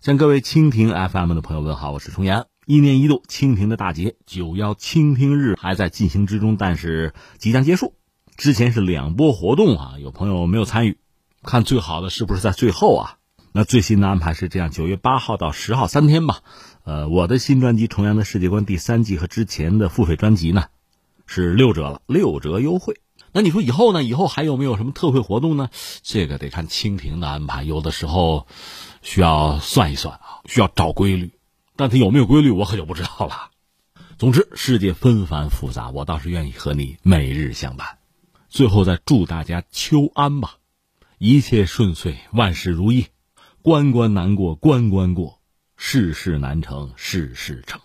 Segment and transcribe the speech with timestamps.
[0.00, 2.46] 向各位蜻蜓 FM 的朋友问好，我是重阳。
[2.66, 7.94] 一年一度蜻蜓的大节九幺蜻蜓日还在进行之中，但是即将结束。
[8.36, 10.98] 之前是两波活动啊，有朋友没有参与，
[11.42, 13.16] 看最好的是不是在最后啊？
[13.50, 16.42] 那最新的安排是这样：九月八号到十号三天吧。
[16.84, 20.66] 呃，我的新专辑《重阳的世界观》第三季和之前的付费专辑呢，
[21.26, 23.00] 是六折了，六折优惠。
[23.32, 24.02] 那你说以后呢？
[24.02, 25.70] 以后还有没有什么特惠活动呢？
[26.02, 28.46] 这个得看蜻蜓的安排，有的时候
[29.02, 31.32] 需要算一算啊，需要找规律。
[31.76, 33.50] 但它有没有规律，我可就不知道了。
[34.18, 37.98] 总之，世界纷繁复杂，我倒是愿意和你每日相伴。
[38.48, 40.56] 最后再祝大家秋安吧，
[41.18, 43.06] 一切顺遂，万事如意，
[43.62, 45.38] 关关难过关关过，
[45.76, 47.77] 事事难成事事成。